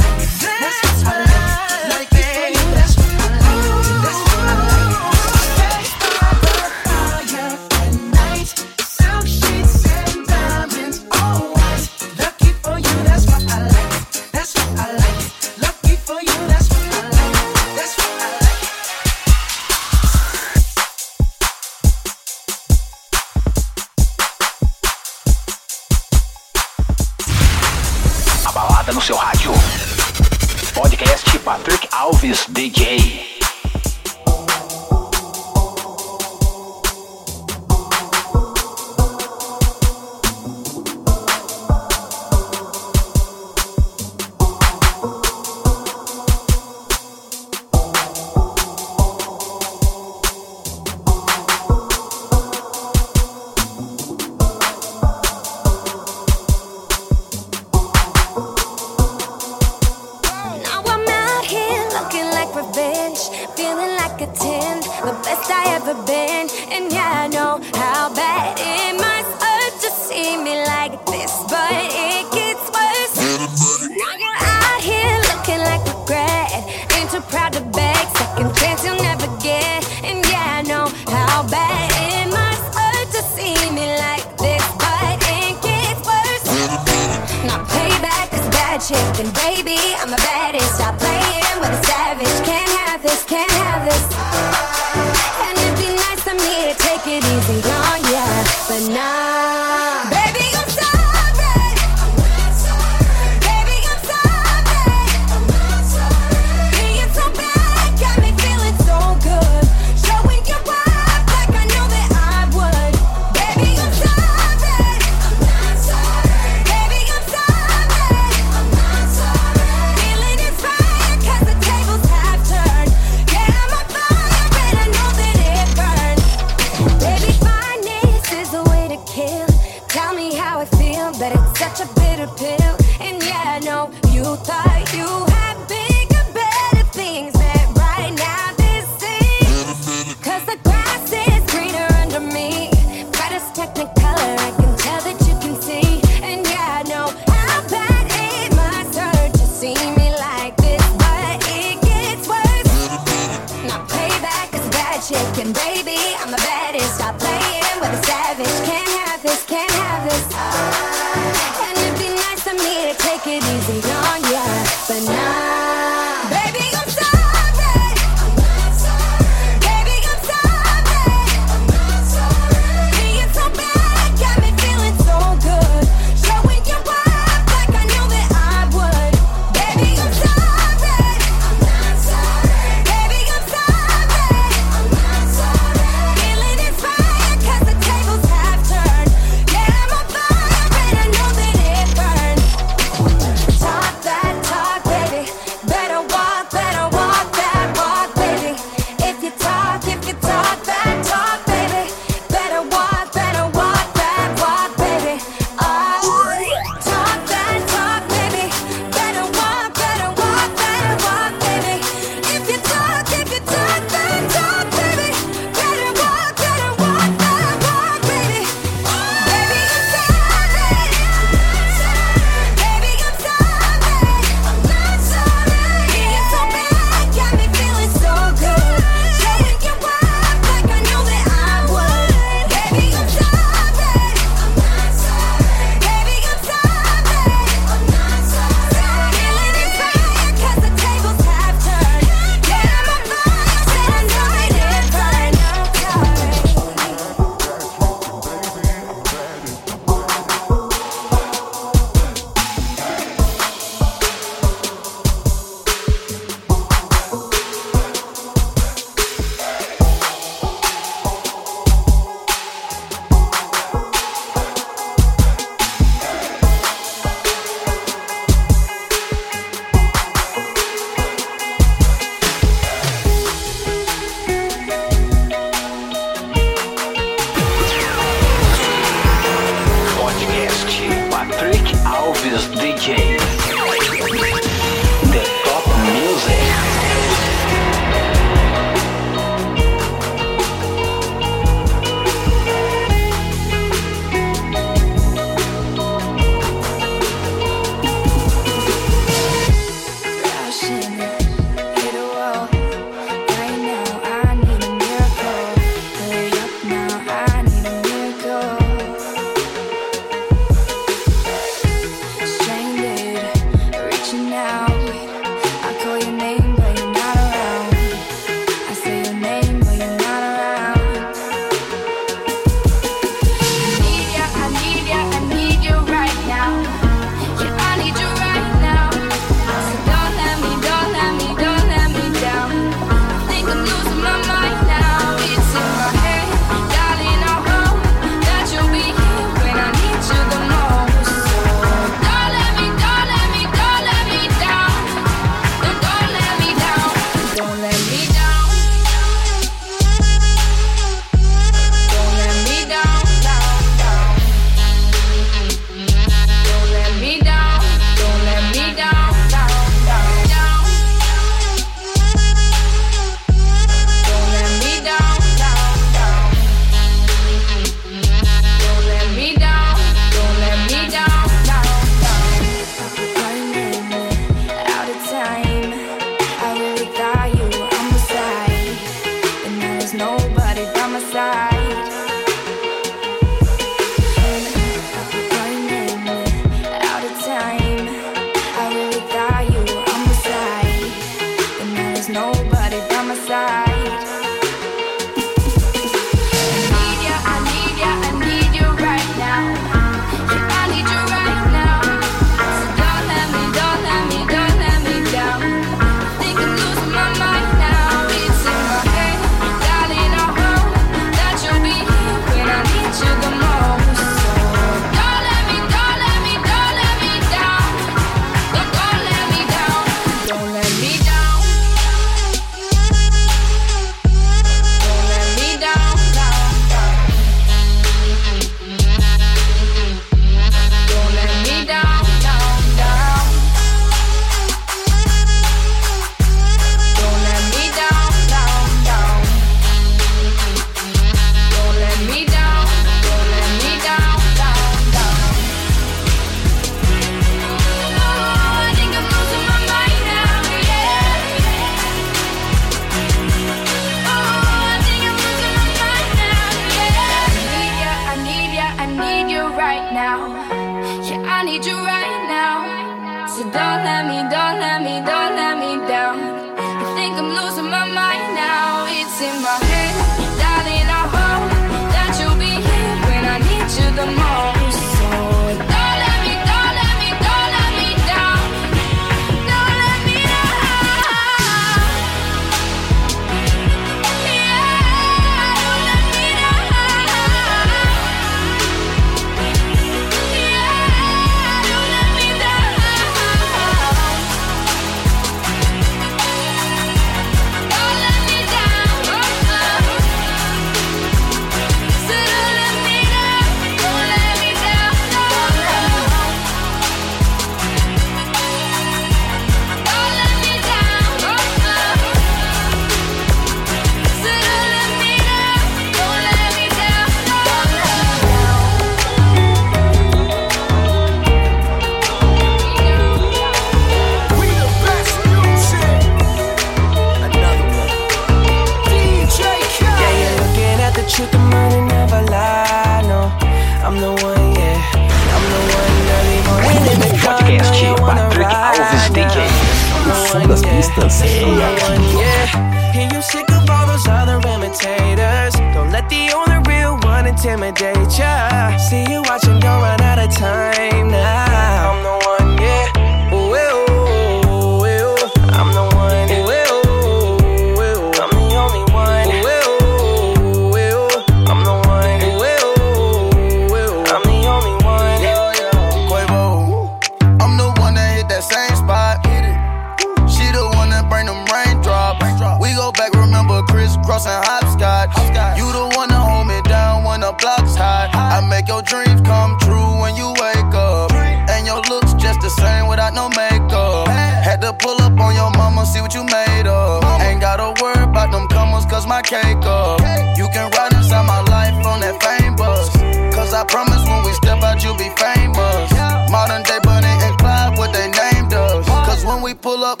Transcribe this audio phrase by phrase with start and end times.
[589.08, 590.00] my cake up.
[590.36, 592.92] You can ride inside my life on that fame bus.
[593.34, 595.88] Cause I promise when we step out, you'll be famous.
[596.30, 598.86] Modern day Bonnie and Clyde, what they named us.
[599.08, 600.00] Cause when we pull up,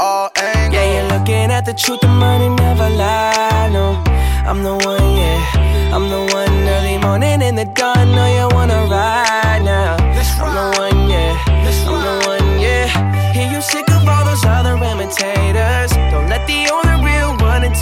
[0.00, 0.74] all angles.
[0.74, 3.70] Yeah, you're looking at the truth, the money never lie.
[3.72, 4.02] No,
[4.50, 5.94] I'm the one, yeah.
[5.94, 8.10] I'm the one early morning in the dawn.
[8.10, 9.23] No, you wanna ride.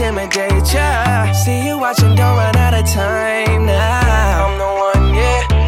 [0.03, 1.33] intimidate ya.
[1.33, 4.47] See you watching, don't run out of time now.
[4.47, 5.63] I'm the one, yeah.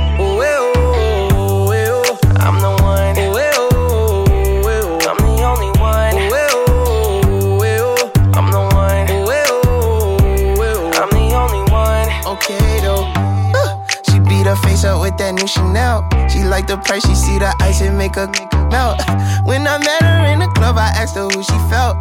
[14.63, 16.07] Face up with that new Chanel.
[16.31, 18.27] She like the price, she see the ice and make her
[18.71, 19.03] melt.
[19.45, 21.97] When I met her in the club, I asked her who she felt.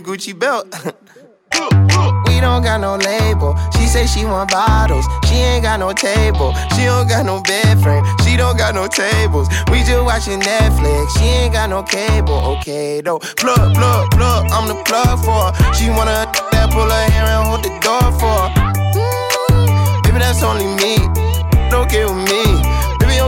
[0.00, 0.66] Gucci belt.
[2.26, 3.56] we don't got no label.
[3.72, 5.04] She say she want bottles.
[5.26, 6.54] She ain't got no table.
[6.74, 8.04] She don't got no bed frame.
[8.24, 9.48] She don't got no tables.
[9.70, 11.18] We just watching Netflix.
[11.18, 12.56] She ain't got no cable.
[12.56, 13.18] Okay though.
[13.18, 14.50] Plug, plug, plug.
[14.50, 15.74] I'm the plug for her.
[15.74, 18.72] She wanna that pull her hair and hold the door for her.
[18.96, 20.96] Mm, baby, that's only me.
[21.72, 22.81] Okay with me.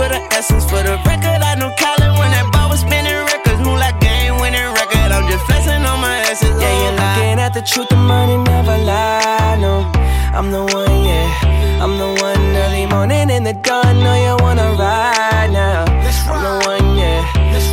[0.00, 0.64] for the essence.
[0.64, 3.60] For the record, I know Colin when that ball was spinning records.
[3.60, 5.12] Move like game winning record.
[5.12, 6.56] I'm just flexing on my essence.
[6.56, 9.60] Yeah, you're oh, looking at the truth, the money never lie.
[9.60, 9.84] No,
[10.32, 11.84] I'm the one, yeah.
[11.84, 14.00] I'm the one early morning in the dawn.
[14.04, 15.84] Know you wanna ride now.
[16.32, 17.20] I'm the one, yeah.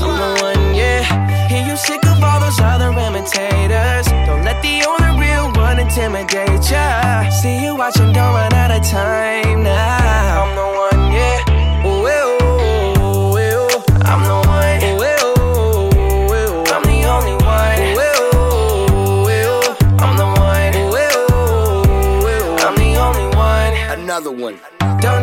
[0.04, 1.02] I'm the one, yeah.
[1.48, 4.08] Hear you sick of all those other imitators.
[4.28, 7.30] Don't let the only real one intimidate ya.
[7.40, 8.72] See you watching, don't run out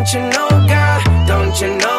[0.05, 1.27] Don't you know, God?
[1.27, 1.94] Don't you know,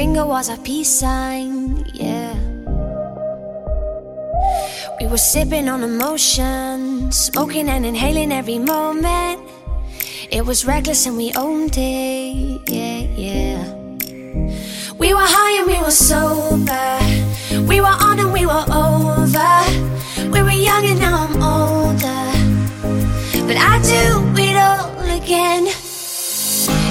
[0.00, 1.84] finger was a peace sign.
[1.92, 2.32] Yeah.
[4.98, 7.12] We were sipping on emotion.
[7.12, 9.42] Smoking and inhaling every moment.
[10.30, 12.19] It was reckless and we owned it.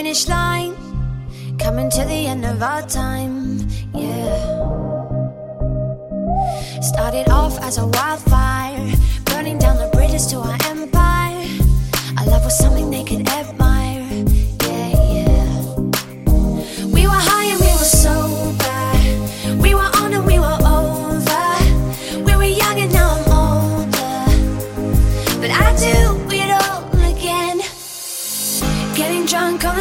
[0.00, 0.74] finish line,
[1.58, 3.58] coming to the end of our time,
[3.92, 4.32] yeah.
[6.80, 8.29] Started off as a wildfire,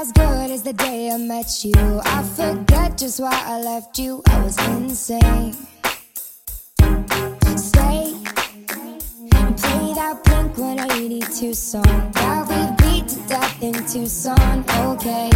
[0.00, 2.00] as good as the day I met you.
[2.04, 4.22] I forget just why I left you.
[4.28, 5.54] I was insane.
[7.56, 8.14] Stay
[9.34, 14.64] and play that Blink-182 song that we beat to death in Tucson.
[14.86, 15.30] Okay.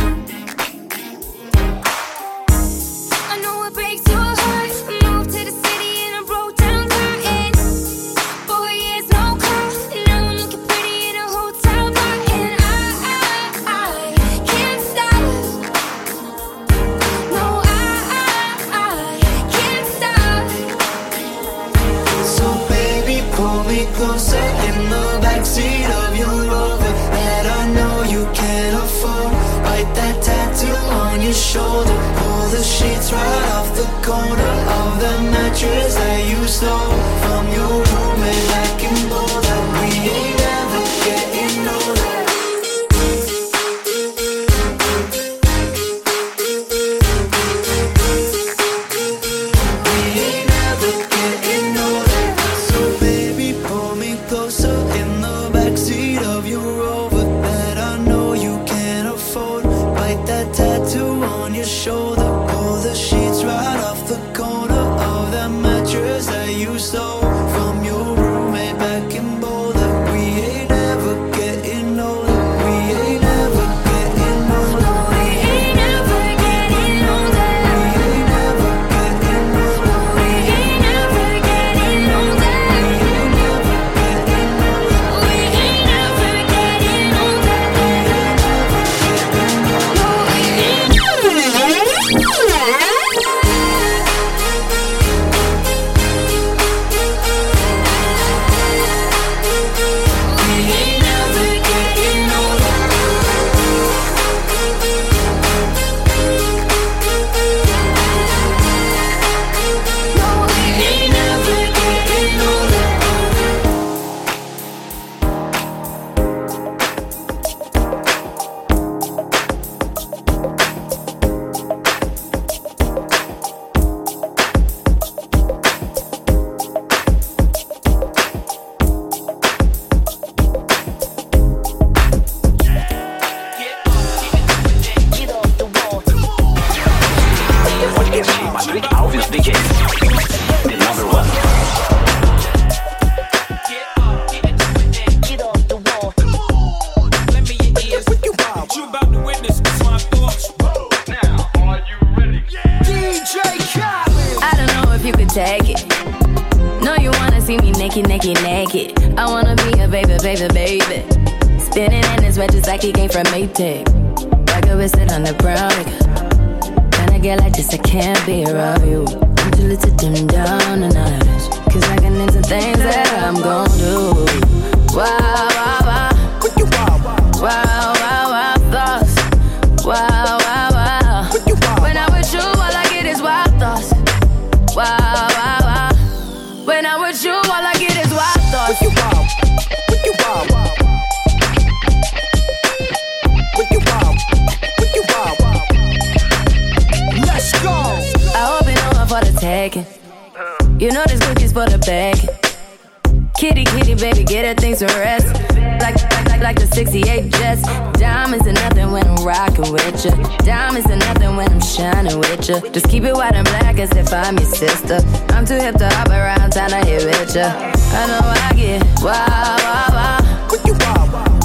[213.13, 213.19] You.
[213.19, 215.01] White and black as if I'm your sister.
[215.31, 217.43] I'm too hip to hop around town to hit with you.
[217.43, 220.19] I know I get wow, wow, wow.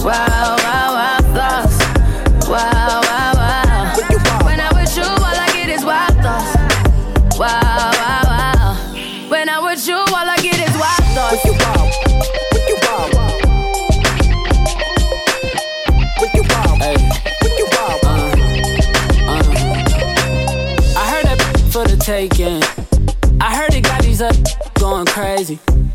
[0.03, 0.86] Wow, wow,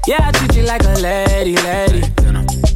[0.04, 2.02] Yeah, I treat you like a lady, lady.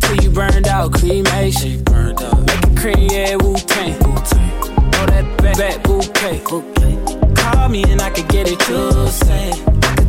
[0.01, 1.83] Till you burned out, cremation.
[1.91, 3.99] Make it cream, yeah, Wu Tang.
[3.99, 6.39] Throw that back, back bouquet.
[7.35, 9.51] Call me and I could get it, you say.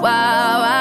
[0.00, 0.79] Wow, wow.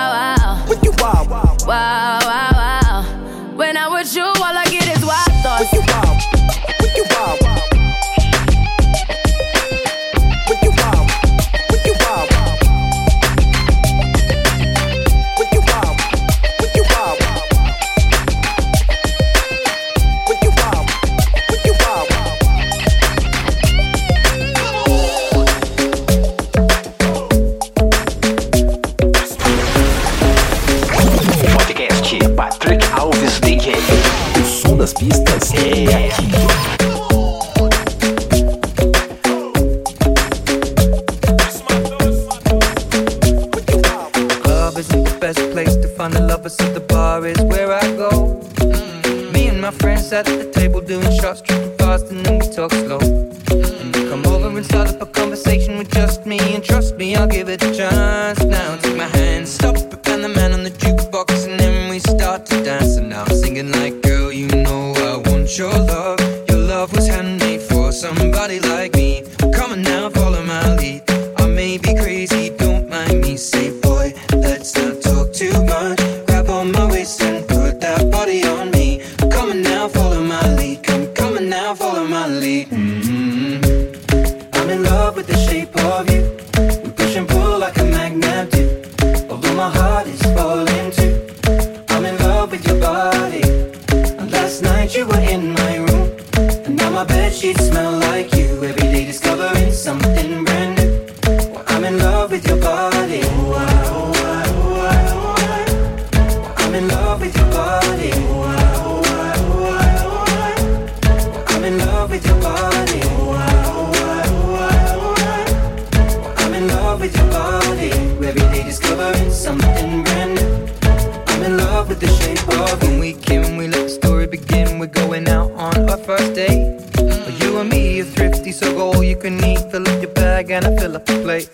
[129.38, 131.50] Fill up your bag and I fill up the plate.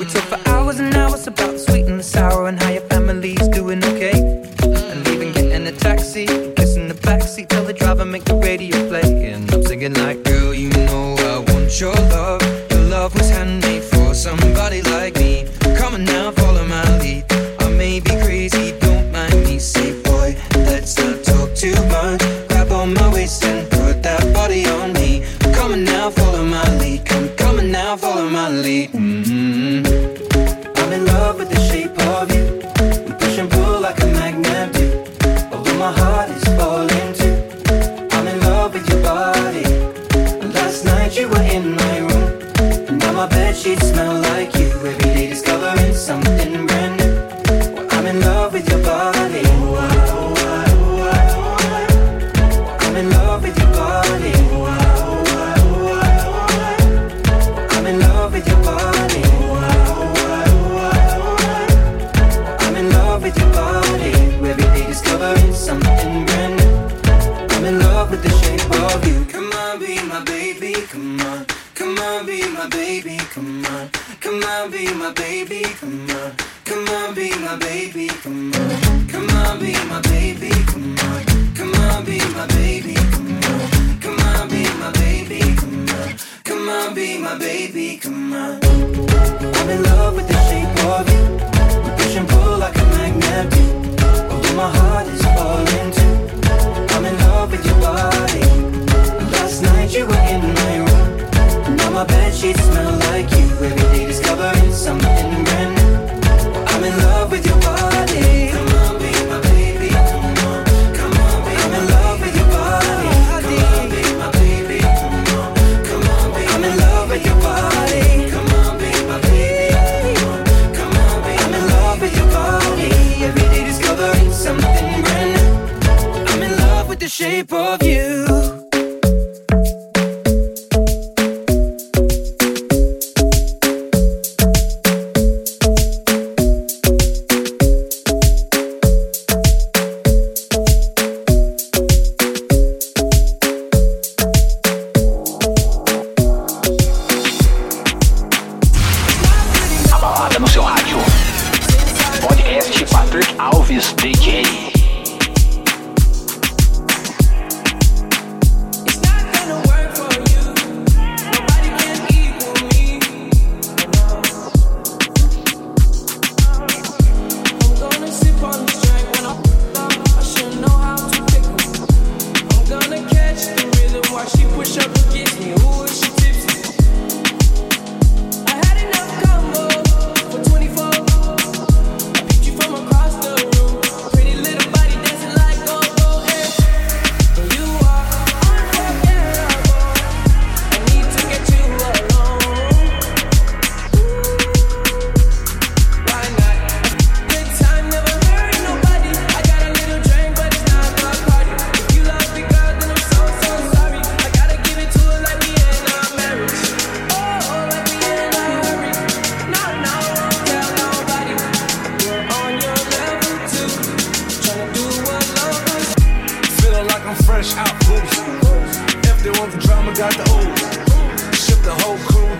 [0.00, 1.53] We talk for hours and hours about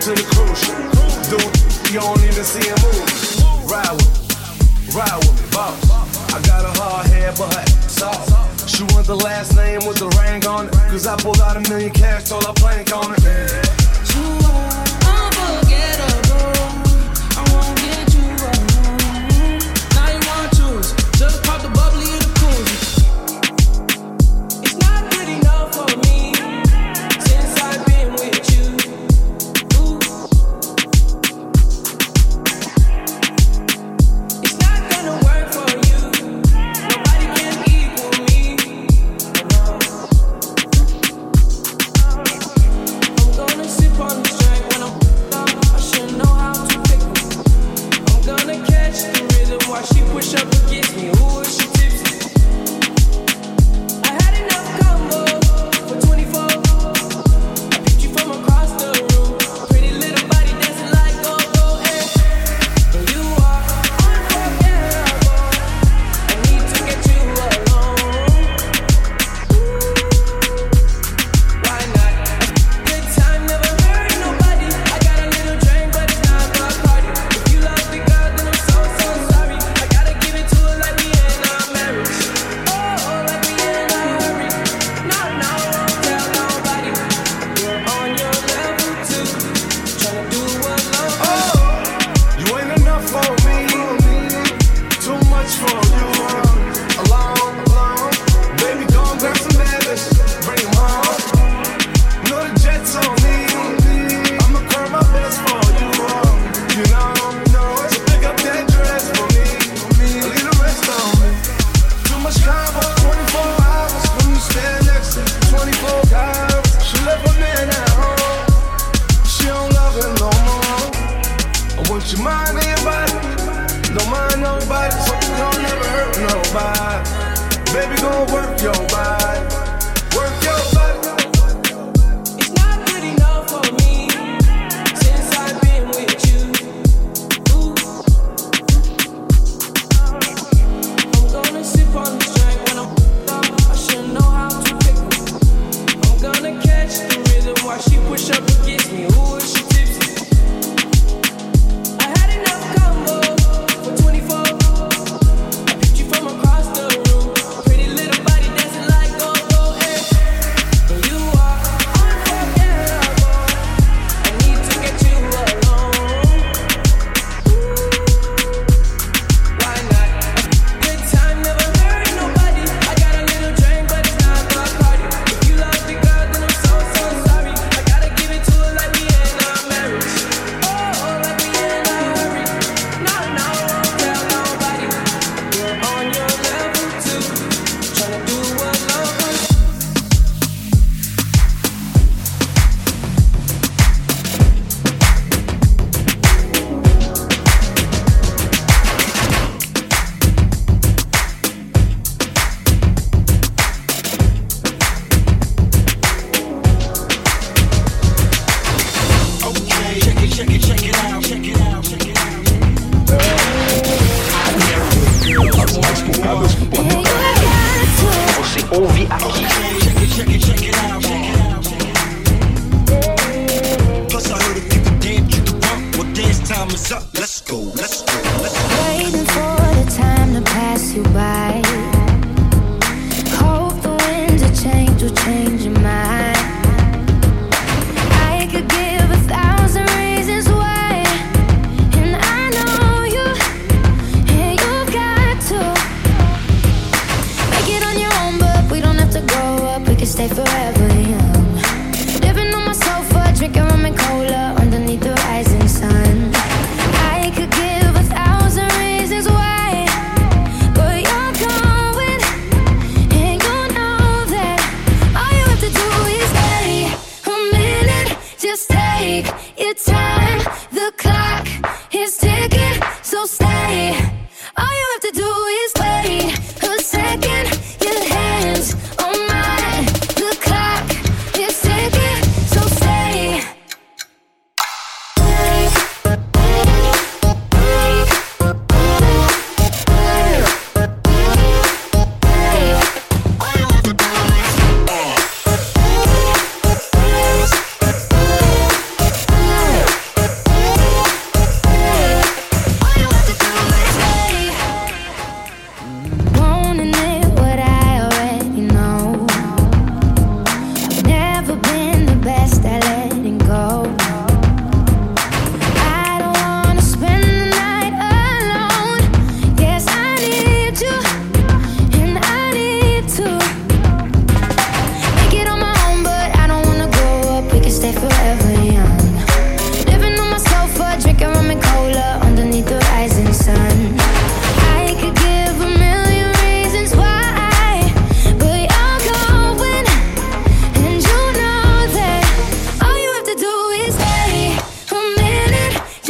[0.05, 0.61] to the cruise,
[1.31, 3.65] Do you don't even see a move.
[3.65, 5.81] Ride with me, ride with me, boss.
[6.31, 8.69] I got a hard head, but her ass soft.
[8.69, 10.73] She wants the last name with the ring on it.
[10.93, 13.23] Cause I pulled out a million cash, told her plank on it.
[14.13, 15.94] You are unforgettable.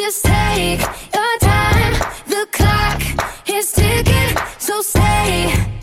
[0.05, 0.81] Just take
[1.15, 1.93] your time.
[2.27, 3.01] The clock
[3.49, 5.74] is ticking, so stay.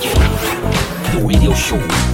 [0.00, 2.13] The radio show.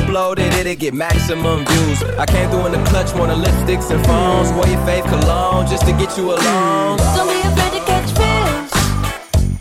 [0.01, 2.03] upload it, it'll get maximum views.
[2.17, 4.51] I came through in the clutch, more than lipsticks and phones.
[4.53, 6.97] Wore your fave cologne just to get you alone.
[6.97, 8.71] Don't be afraid to catch feels.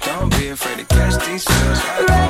[0.01, 2.09] Don't be afraid to catch these feels.
[2.09, 2.30] Ride